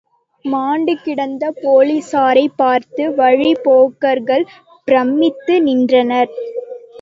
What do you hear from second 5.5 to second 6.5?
நின்றனர்.